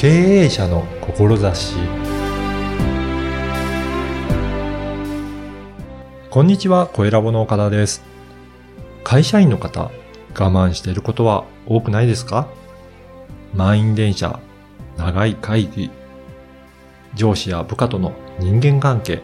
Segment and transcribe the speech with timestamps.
[0.00, 0.08] 経
[0.44, 1.74] 営者の志
[6.30, 8.02] こんにちは、小ラボの岡田です。
[9.04, 9.90] 会社員の方、
[10.34, 12.48] 我慢していることは多くないですか？
[13.52, 14.40] 満員電車、
[14.96, 15.90] 長い会議、
[17.14, 19.20] 上司や部下との人間関係。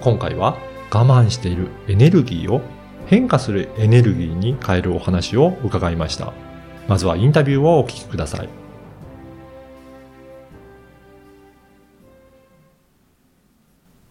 [0.00, 0.58] 今回は
[0.90, 2.60] 我慢しているエネルギーを
[3.06, 6.32] 変化するエネルギーに変えるお話を伺いました。
[6.88, 8.48] まずはインタビューをお聞きください。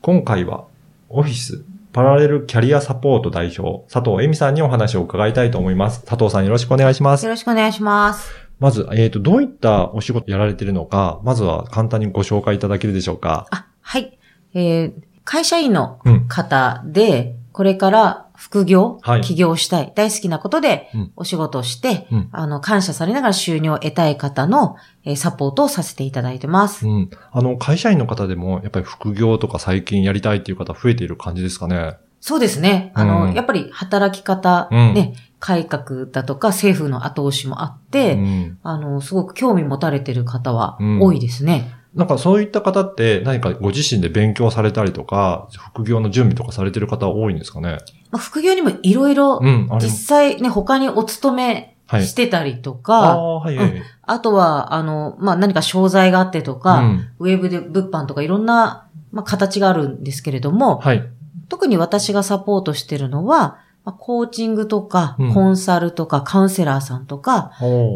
[0.02, 0.66] 今回は
[1.10, 6.04] オフィスパラレルキャリアサポート代表佐藤恵美さんにお話を伺いたいと思います。
[6.04, 7.30] 佐藤さんよろしくお願いしますよ。
[7.30, 8.32] ろしくお願いします。
[8.60, 13.46] まず、えっ、と、どういったお仕事やられているのか、まずは簡単にご紹介いただけるでしょうか。
[13.52, 14.18] あ、はい。
[14.56, 14.94] えー
[15.24, 16.28] 会社員のうん。
[16.28, 26.88] 方で、これから副業、はい起業したい、大好きなことでうんお仕事をして、うんあの、感謝されながら収入を得たい方の、えーサポートをさせていただいてます。
[26.88, 27.10] うん。
[27.32, 31.98] あの、会社員の方でも、やっぱり副業とか最近やりたいっていう方増えている感じですかね？
[32.20, 32.92] そうですね。
[32.96, 38.58] あの、うんやっぱり働き方、うんね、改革だとか政府の後押しもあって、うん。
[38.64, 41.76] あの、すごく興味持たれてる方はうん多いですね。
[41.94, 47.80] なんかそういった方って何かご自身で勉強されたりとか、副業の準備とかされてる方多いんですかね？
[48.12, 49.42] まあ、副業にもいろいろ
[49.82, 53.82] 実際ね、他にお勤めはいしてたりとあか、あ、はいはいはい。
[54.04, 61.06] あとは、あの、まあ、何か商材があってとか、うんウェブで物販とかいろんな、まあ、形があるんですけれども、はい。
[61.50, 67.52] 特に私がサポートしてるのは、まあ、コーチングとか、うんコンサルとか、カウンセラーさんとか、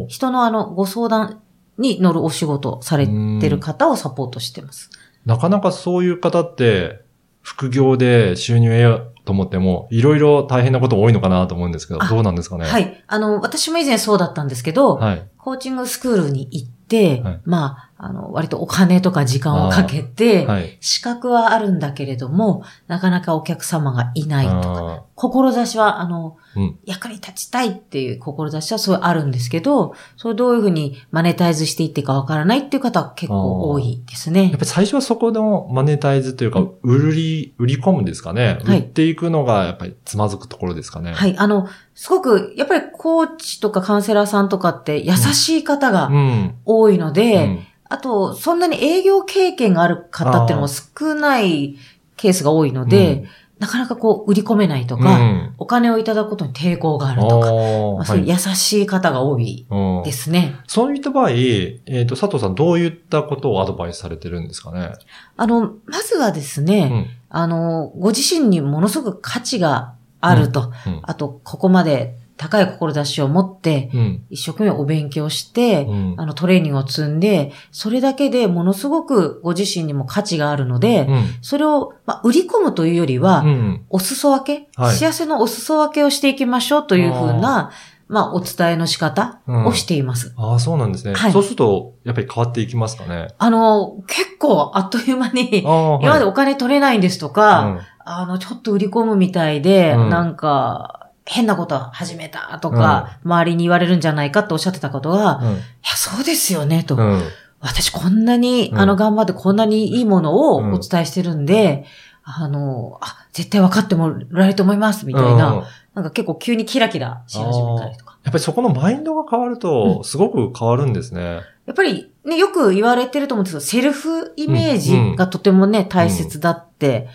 [0.09, 1.39] 人のあの、ご相談
[1.77, 4.89] に乗るお仕事されてる方をサポートしてます。
[5.25, 7.01] なかなかそういう方って、
[7.41, 12.65] 副業で収入得ようと思っても、いろいろ大変なこと多いのかなと思うんですけど、あどうなんですかね？。
[12.65, 13.03] はいい。
[13.07, 15.27] あの、私も以前そうだったんですけど、はい。
[15.37, 16.74] コーチングスクールに行って、
[17.23, 20.77] はいまあ、あの、割とお金とか時間をかけて、はい。
[20.81, 34.57] 資格はあるんだけれども、なかなかお客様がいないとか、あ志は、あの、うん役に立ちたいっていう志はそうあるんですけど、それどういうふうにマネタイズしていっていいかわからないっていう方は結構多いですねーやっぱ。
[34.59, 38.59] り最初はそこのマネタイズというか、売り、売り込むんですかね。
[38.63, 41.13] はい売っていくのがやっぱりつまずくところですかね。。
[41.13, 41.37] はいい。
[41.37, 46.55] あの、すごく、やっぱりコーチとかカウンセラーさんとかって優しい方がうん。
[46.65, 51.77] 多いので、うんあと、そんなに営業経験がある方っていうのも少ない
[52.17, 53.25] ケースが多いので、
[53.59, 60.55] なかなかこう、売り込めないとか、うんお金をいただくことに抵抗があるとか、まあ、そういうはい優しい方が多いうんですね。
[60.67, 64.91] そういった場合、えっ、と、佐藤さんどういったことをアドバイスされてるんですかね？
[65.37, 67.07] あの、まずはですね、うん。
[67.29, 69.93] あの、ご自身にものすごく価値が
[70.27, 70.99] あると、うん。
[71.03, 74.25] あと、ここまで高い志を持って、うん。
[74.29, 76.15] 一生懸命お勉強して、うん。
[76.17, 81.23] あの、トレーニングを積んで、それだけでものすごくご自身にも価値があるので、うん。
[81.41, 83.85] それを、まあ、売り込むというよりは、うん。
[83.89, 87.71] お裾分け、はい幸せのお裾分けをしていきましょうというふうな、
[88.07, 90.33] まあ、お伝えの仕方をしています。
[90.37, 91.15] ああ、そうなんですね。
[91.15, 93.29] はいそうすると、やっぱり変わっていきますかね。
[93.37, 105.53] あの、結構あっという間に、ああ、今まではお金取れないんですといか、あの、ちょっと売り込むみたいで、うんなんか、変なこと始めたとか、周りに言われるんじゃないかっておっしゃってたことが、うん。
[105.53, 105.59] いや、
[105.95, 106.95] そうですよね、と。
[106.95, 107.01] うん。
[107.01, 107.23] うん。
[107.61, 111.85] 私こんなに、うんあの、頑張ってこんなにいいものをうんお伝えしてるんで、
[112.23, 115.63] あの、あ、絶対分かってもらえると思います、みたいな、うん
[115.95, 118.17] なんか結構急にキラキラし始めたりとか。
[118.25, 121.39] やっぱりそこのマインドが変わると、すごく変わるんですね。
[121.65, 126.64] やっぱりね、よく言われてると思うんですけど、セルフイメージがとてもね、大切だって、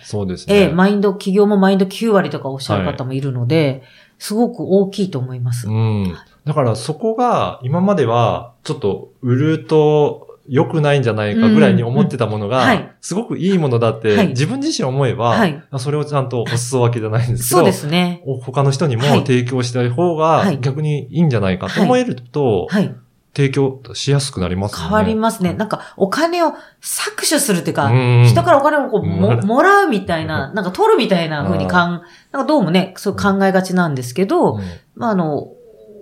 [0.02, 0.72] そうですええね。
[0.72, 3.82] マインド、企業もマインド9割とかおっしゃる方もいるので、
[4.18, 5.68] すごく大きいと思います。
[5.68, 6.16] うん。
[6.44, 18.22] だからそこが、今までは、ちょっと売ると良くないんじゃないかぐらいに思ってたものが、すごくいいものだって、はい自分自身思えば、はいそれをちゃんとお裾分けじゃないんですけど、そうですね。
[18.26, 22.94] お他の人にもはい提供したい方がはい逆にいいんじゃないかと思えると、はい。
[23.34, 24.84] 提供しやすくなりますよね。
[24.84, 25.54] 変わりますね。
[25.54, 26.48] なんか、お金を
[26.80, 28.24] 搾取するっていうか、うん。
[28.26, 29.46] 人からお金をこうもうん。
[29.46, 34.62] もらうみたいな、なんか取るみたいな風にかん、なんかどうもね、そう考えがちなんですけど、うん。
[34.96, 35.48] まあ、あの、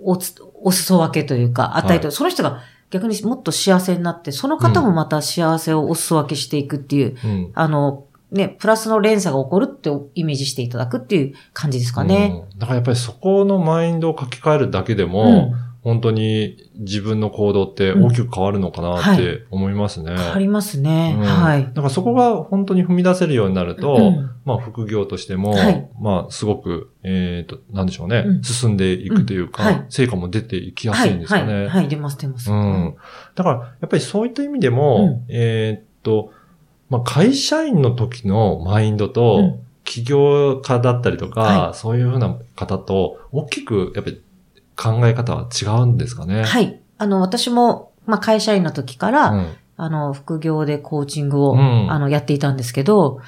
[0.03, 7.51] おつ、お裾分けというか、与えて、その人が逆にもっと幸せになって、その方もまた幸せをお裾分けしていくっていう、うん。
[7.53, 12.45] あの、ね、プラスの連鎖が起こるってイメージしていただくっていう感じですかね。
[12.53, 12.59] うん。
[12.59, 20.15] だからやっぱりそこのマインドを書き換えるだけでも、本当に自分の行動って大きく変わるのかなって思いますね。
[20.17, 21.15] 変わりますね。
[21.17, 21.63] うんはい。
[21.65, 31.09] だからそこが本当に踏み出せるようになると、うんまあ副業としても、はいまあすごく、えっ、と、なんでしょうね、うん進んでいくというか、うんはい成果も出ていきやはい。
[31.09, 31.53] すいんですかね。
[31.53, 31.67] はい。
[31.69, 31.87] はい。
[31.87, 32.51] 出ます、出ます。
[32.51, 32.95] うん。
[33.35, 36.33] だから、やっぱりそういった意味でも、えーっと、
[36.89, 39.59] まあ、会社員の時のマインドと、うん
[39.89, 44.21] 起業家だったりとか、はそういうふうな方と、大きく、やっぱり
[44.81, 46.43] 考え方は違うんですかね？
[46.43, 46.79] はい。
[46.97, 49.47] あの、私も、まあ、会社員の時から、うん。
[49.81, 53.19] あの、副業でコーチングを、うんあの、やっていたんですけど、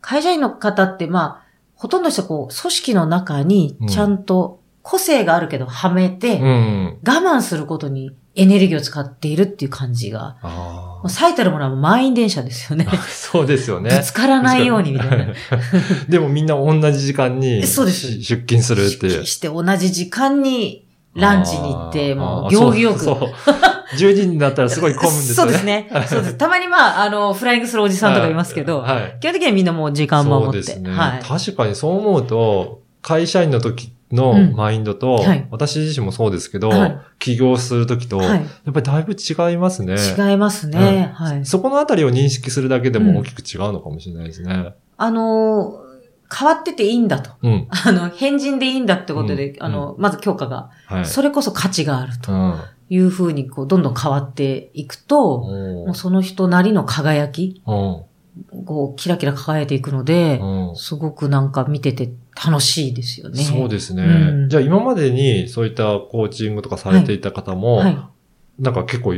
[0.00, 6.98] 会社員の方って、まあ、ほとんどしてこう、組織の中にうん、ちゃんと個性があるけど、はめて、うん。
[7.06, 10.36] 我慢することにエネルギーを使っているっていう感じが、
[11.08, 12.86] 最たるものは満員電車ですよね。
[12.88, 12.96] あ。
[12.96, 13.90] そうですよね。
[13.90, 15.34] ぶつからないようにみたいな。
[16.08, 19.26] でもみんな同じ時間にそうですし出勤するっていう。
[19.26, 20.85] して同じ時間に
[21.16, 23.00] ランチに行って、もう行儀よく。
[23.00, 23.30] そうそう。
[23.96, 25.48] 10時になったらすごい混むんですよね。
[25.48, 25.88] そうですね。
[26.08, 26.34] そうです。
[26.34, 29.16] たまにまあ、あの、フライングするおじさんとかいますけど、はい。
[29.20, 30.62] 基本的にはみんなもう時間守って。
[30.62, 30.90] そうですね。
[30.90, 31.22] はい。
[31.22, 38.40] 確かにそう思うと、会社員の時のうんマインドと、はい私自身もそうですけど、はい起業する時と、はいや
[38.70, 39.96] っぱりだいぶ違いますね。
[40.18, 41.12] 違いますね。
[41.14, 41.44] はい。
[41.46, 44.74] そこのあたりを認識するだけでも大きく違うのかもしれないですね。
[44.98, 45.85] あのー
[46.34, 47.30] 変わってていいんだと。
[47.42, 47.68] うん。
[47.70, 51.06] あの、変人でいいんだってことで、うんあの、まず強化が、はい。
[51.06, 52.54] それこそ価値があるとうん。
[52.88, 58.02] いうふうに、こう、どんどん変わっていくと、もうその人なりの輝き、うん
[58.66, 62.12] こう、キラキラ輝いていくので、うんすごくなんか見てて
[62.46, 63.42] 楽しいですよね。
[63.42, 64.06] そうですね、う
[64.46, 67.98] んじゃあ今までにそういったコーチングとかされていた方も、はい。
[68.58, 69.14] なんか結構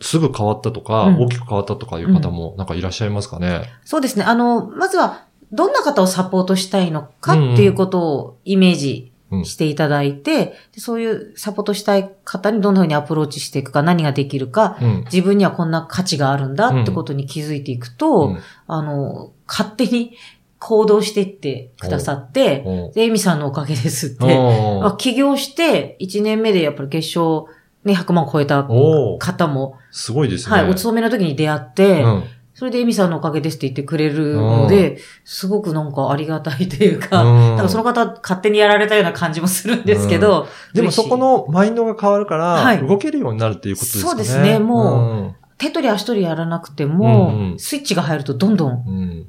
[0.00, 3.62] すぐ変わったとか、うん大きく変わったとかいう方もなんかいらっしゃいますかね？
[3.84, 4.24] そうですね。
[4.24, 9.12] あの、まずは、どんな方をサポートしたいのかっていうことをイメージ
[9.44, 15.04] していただいて、でそういうサポートしたい方にどんな風にアプローチしていくか、何ができるか、うん。
[15.04, 18.38] 自分にはこんな価値があるんだってことに気づいていくと、うん。
[18.66, 20.16] あの、勝手に
[20.58, 22.92] 行動していってくださって、うん。
[22.92, 24.86] で、エミさんのおかげですって、うん。
[24.86, 27.48] あ起業して1年目でやっぱり月賞
[27.84, 30.56] ね、100万超えた方も、すごいですね。
[30.56, 32.24] はい、お勤めの時に出会って、うん
[32.58, 37.54] それでエミさんのおかげですって言ってくれるので、すごくなんかありがたいというか、うん。
[37.54, 42.84] なんかその方勝手にやられたような感じもするんですけど、でもそこのマインドが変わるから、はい。
[42.84, 44.10] 動けるようになるっていうことですかね。
[44.10, 44.58] そうですね。
[44.58, 45.36] もうん。
[45.56, 49.24] 手取り足取りやらなくても、スイッチが入るとどんどん変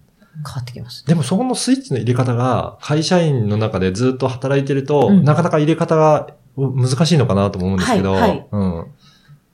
[0.55, 1.05] わってきます。
[1.05, 5.23] でもそこのスイッチの入れ方が、会社員の中でずっと働いてると、うん。
[5.23, 8.47] なかなか入れ方が難しいのかなと思うんですけど、はいはい。
[8.51, 8.85] うん。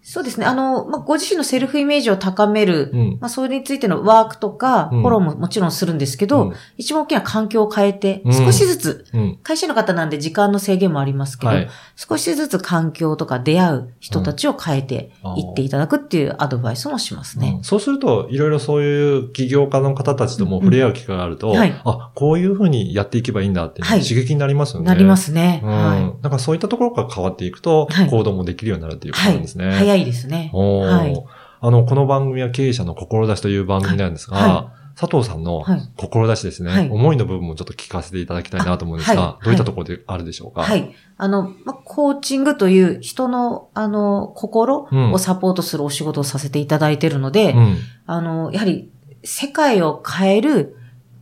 [0.07, 0.45] そうですね。
[0.45, 3.17] あの、まあ、ご自身のセルフイメージを高める、うん。
[3.19, 9.39] まあ、それについてのワークとか、うんフォローももちろんするんですけど、うん一番大きな環境を変えて、うん少しずつ、うん。
[9.41, 11.67] 会社員の方なんで時間の制限もありますけど、はい。
[11.95, 17.63] 少しずつ環境とか出会う人たちを変えていっていただくっていうアドバイスもしますねうん。
[17.63, 24.85] そうすると、いろいろそういう起業家の方たちとも触れ合う機会があると、うんはいあ、こういうふうにやっていけばいいんだって刺激になりますよね。
[24.85, 25.61] なりますね。
[25.63, 25.69] うん。
[25.69, 29.11] はだからそういったところから変わっていくと、はい行動もできるようになるっていい。
[29.11, 29.94] うことなんですね。
[29.95, 30.01] はい。
[30.01, 30.51] 早いですね。
[30.53, 31.23] はい。
[31.61, 34.49] あの、この番組は経営者の志という番組なんですが、はい。
[34.49, 35.81] は佐藤さんのはい。
[35.97, 36.89] 志ですね、はい。
[36.89, 40.95] 思いの部分もちょっと聞かせていただきたいなと思うんですが、どういったところであるでしょうか、はい。
[41.17, 45.11] あの、まあ、コーチングという人の、あの、心うん。
[45.11, 47.77] をサポートするお仕事をさせていただいているので、うん。
[48.05, 48.89] あの、やはり、
[49.23, 50.77] 世界を変える、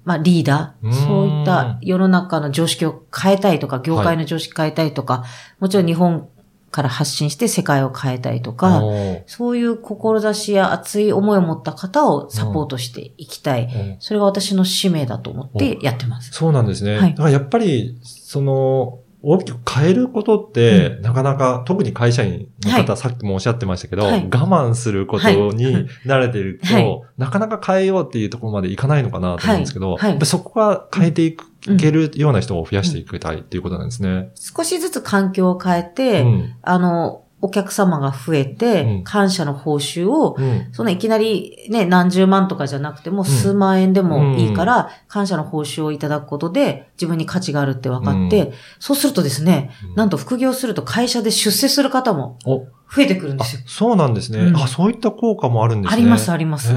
[0.05, 5.23] まあ、リーダー、そういった世の中の常識を変えたいとか、業界の常識変えたいとか、
[5.59, 6.27] もちろん日本
[6.73, 8.81] から発信して世界を変えたいとか、
[9.27, 13.65] そういう志や熱い思いを持った方をサポートしていきたい。
[13.65, 13.95] うん。
[13.99, 16.31] それが私の使命だと思ってやってます。
[16.31, 16.97] そうなんですね。
[16.97, 17.11] はい。
[17.11, 24.23] だからやっぱり、その、大きく変えることって、なかなか、特に会社員の方、はさっきもおっしゃってましたけど、はい。
[24.23, 27.01] 我慢することに慣れていると、はい。
[27.17, 31.75] なかなか変えようっていうところまでいかないのかなと思うんですけど、そこが変えていく、うん。
[31.75, 34.31] いけるような人を増やしていきたいっていうことなんですね。
[34.35, 36.55] 少しずつ環境を変えて、うん。
[36.61, 39.03] あの、お客様が増えて、うん。
[39.03, 40.69] 感謝の報酬を、うん。
[40.71, 54.39] そのいきなりね、何十万とかじゃなくても、数万円でもいいから、感謝の報酬をいただくことで、自分に価値があるって分かって、そうするとですね、なんと副業すると会社で出世する方もお、増えてくるんであすよ。、そうなんですね。
[54.39, 55.97] うんあ、そういった効果もあるんですね。
[55.97, 56.73] あります、あります。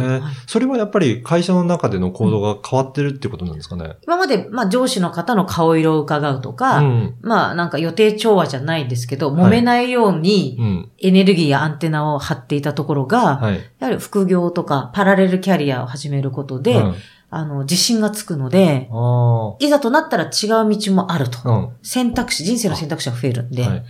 [0.46, 3.96] それはやっぱり会社の中での行動が変わってるってことなんですかね。
[4.02, 7.14] 今まで、まあ上司の方の顔色を伺うとか、うん。
[7.20, 10.90] まあなんか予定調和じゃないですけど、はい揉めないようにうん。
[10.98, 13.60] エネルギーやアンテナを張っていたところが、はい。
[13.78, 16.94] やはり副業とかパラレルキャリアを始めることで、うん
[17.28, 21.38] あの、自信がつくので、あいざとなったら違う道もあると。
[21.44, 21.50] あ。
[21.50, 21.68] うん。
[21.82, 23.84] 選択肢、人生の選択肢が増えるんで、はい。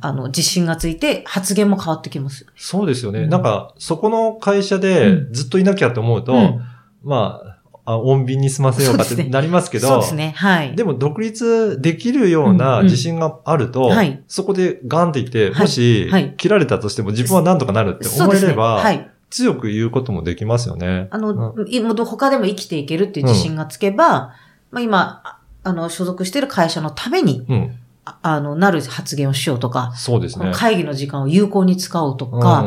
[0.00, 2.46] あの、自信がついて発言も変わってきます。
[2.56, 3.20] そうですよね。
[3.20, 6.60] うんなんか、そこの会社でうんずっといなきゃと思うと、うん
[7.02, 10.34] まあ、あ穏便に済ませようかってなりますけど、そうですね。
[10.36, 10.74] はい。
[10.74, 18.08] でも独立できるような自信があると、はいそこでガンって言って、はいもしはい切られたとしても自分は何とかなるって。
[18.20, 19.10] 思えれば、はい。
[19.30, 21.08] 強く言うこともできますよね。
[21.10, 24.34] あの、いもう他でも生きていけるっていう自信がつけば、
[24.70, 27.78] まあ今、ああの、所属している会社のために、うん。
[28.06, 30.52] ああの、なる発言をしようとか、そうですね。
[30.54, 32.64] 会議の時間を有効に使おうとうんか、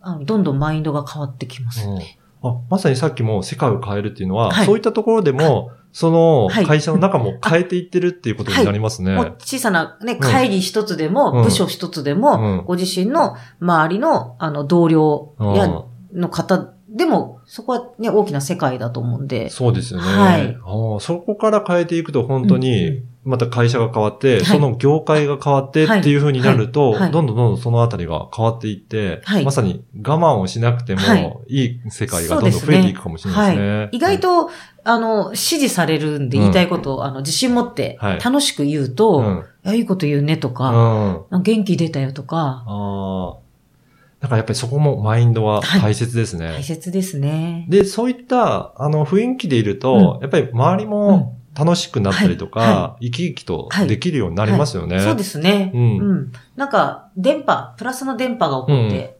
[0.00, 2.18] あのどんどんマインドが変わってきますようんね。
[2.42, 9.14] あまさにさっきも世界を変えるっていうのは、はいそういったところでも、そのはい会社の中も変えていってるっていうことになりますね。
[9.16, 15.84] もう小さなね、会議一つでも、うん部署一つでも、うんご自身の周りの、あの、同僚や、うん
[16.20, 19.50] の方でも、そこはね、大きな世界だと思うんで。
[19.50, 20.06] そうですよね。
[20.06, 24.44] はいああそこから変えていくと本当うんうに、また会社が変わって、はい。
[24.46, 27.00] その業界が変わってっていう風になると、はい。
[27.02, 27.12] はい。
[27.12, 29.44] どんどんどんどんそのあたりが変わっていって、はい。
[29.44, 31.36] まさに我慢をしなくてもはい。
[31.48, 33.78] いい世界がどんどん増えていくかもしれないですね。
[33.78, 33.88] はい。
[33.92, 34.50] 意外と、
[34.84, 41.42] あの、支持されるんで言いたいことを、あの、自信持ってはい、楽しく言うと、うん、いや、いいこと言うねとうん。
[41.42, 43.36] 元気出たよとか、あ。
[44.20, 46.48] だからやっぱりそこもマインドは大切ですね。
[46.48, 47.66] 大切ですね。
[47.68, 55.00] で、そういった、あの、雰囲気でいると、やっぱり周りも楽しくなったりとか、はいは生き生きとはいできるようになりますよね。
[55.00, 55.72] そうですね。
[55.74, 56.32] ううんん。
[56.56, 59.18] なんか、電波、プラスの電波が起こって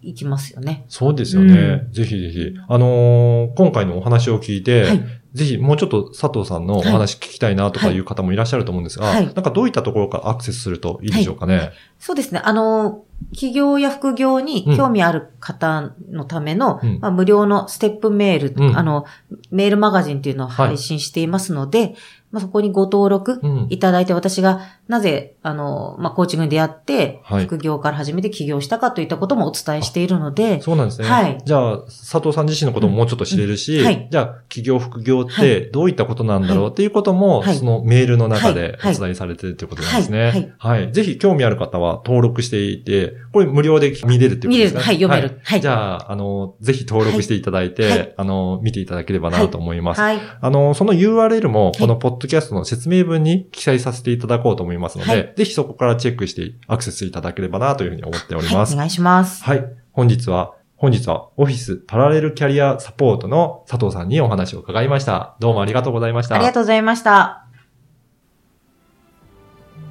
[0.00, 0.84] いきますよね。
[0.88, 1.86] そうですよね。
[1.90, 2.54] うぜひぜひ。
[2.68, 5.04] あのー今回のお話を聞いて、はい。
[5.34, 11.72] ぜひもうちょっと佐藤さんのお話聞きたいなとかいう方もいらっしゃると思うんですが、はいなんかどういったところからアクセスするといいでしょうかね。
[11.98, 12.40] そうですね。
[12.42, 16.98] あの、企業や副業に興味ある方のための、うん。
[17.00, 18.76] まあ、無料のステップメール、うん。
[18.76, 19.04] あの、
[19.50, 21.94] メールマガジンっていうのをはい配信していますので、
[22.32, 23.66] まあ、そこにご登録うん。
[23.70, 27.46] いただいて、私がなぜ、あの、まあ、コーチングに出会って、はい。
[27.46, 31.08] 副業から始めて起業したかといったこともお伝えしているので、そうなんですね。
[31.08, 31.38] はい。
[31.44, 33.84] じゃあ、佐藤さん自身のことももうちょっと知れるし、うん。
[33.84, 34.08] はい。
[34.10, 36.70] じゃあ、企業副業っはてどういったことなんだろう？
[36.70, 37.56] っていうことも、はい。
[37.56, 38.96] そのメールの中ではい。
[38.96, 40.30] お伝えされてるということなんですね。
[40.30, 40.54] はい。
[40.58, 40.92] はい。
[40.92, 44.96] ぜひ興味ある方は登録していて、これ無料で見れるっていうことですかね。
[44.96, 45.08] 見れる。
[45.08, 45.40] はい読める。
[45.44, 45.60] はい。
[45.60, 47.98] じゃあ、あの、ぜひ登録していただいて、はい。
[47.98, 48.14] はい。
[48.16, 50.00] あの、見ていただければなと思います。
[50.00, 50.18] はい。
[50.40, 58.70] あの、その URL も、このポッドキャストの説明文に記載させていただこうと思いますので、はいぜひそこからチェックしてアクセスいただければなというふうに思っております。
[58.70, 59.44] はい、お願いします。
[59.44, 59.64] はい。
[59.92, 65.36] 本日は、本日はオフィスパラレルキャリアサポートの佐藤さんにお話を伺いました。
[65.40, 66.34] どうもありがとうございました。
[66.34, 67.46] ありがとうございました。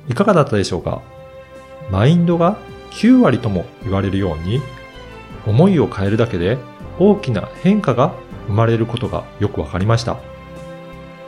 [0.08, 1.02] いかがだったでしょうか？
[1.90, 2.58] マインドが
[2.92, 4.62] 9割とも言われるように、
[5.48, 6.58] 思いを変えるだけで
[7.00, 8.14] 大きな変化が
[8.48, 10.18] 生まれることがよくわかりました。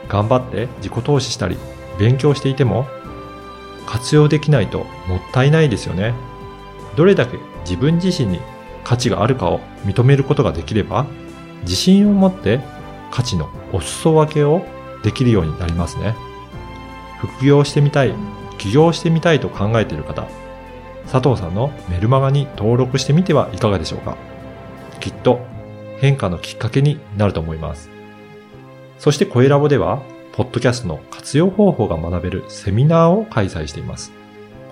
[0.08, 1.56] 頑張って自己投資したり、
[1.98, 2.86] 勉強していても、
[3.86, 6.14] 活用できないともったいないですよね。
[6.96, 8.40] どれだけ自分自身に
[8.84, 11.06] 価値があるかを認めることができれば、
[11.62, 12.60] 自信を持って
[13.10, 14.64] 価値のお裾分けを
[15.02, 16.14] できるようになりますね。
[17.20, 18.14] 副業してみたい
[18.58, 20.26] 起業してみたいと考えている方、
[21.10, 24.16] 佐藤さんのメルマガに登録してみてはいかがでしょうか
[25.00, 25.40] きっと
[26.00, 27.97] 変化のきっかけになると思います。
[28.98, 30.02] そして声ラボでは、
[30.32, 34.12] ポッドキャストの活用方法が学べるセミナーを開催しています。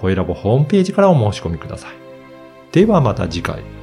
[0.01, 1.91] 声ラボホームページからお申し込みください。
[2.73, 3.76] ではまた次回。